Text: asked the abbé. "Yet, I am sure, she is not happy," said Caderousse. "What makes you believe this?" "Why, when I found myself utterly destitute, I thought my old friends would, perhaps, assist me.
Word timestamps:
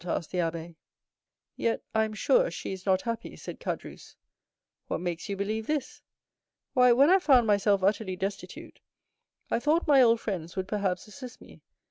asked 0.03 0.31
the 0.31 0.39
abbé. 0.39 0.73
"Yet, 1.55 1.83
I 1.93 2.05
am 2.05 2.15
sure, 2.15 2.49
she 2.49 2.71
is 2.73 2.87
not 2.87 3.03
happy," 3.03 3.35
said 3.35 3.59
Caderousse. 3.59 4.15
"What 4.87 4.99
makes 4.99 5.29
you 5.29 5.37
believe 5.37 5.67
this?" 5.67 6.01
"Why, 6.73 6.91
when 6.91 7.11
I 7.11 7.19
found 7.19 7.45
myself 7.45 7.83
utterly 7.83 8.15
destitute, 8.15 8.79
I 9.51 9.59
thought 9.59 9.85
my 9.87 10.01
old 10.01 10.19
friends 10.19 10.55
would, 10.55 10.67
perhaps, 10.67 11.05
assist 11.07 11.39
me. 11.39 11.61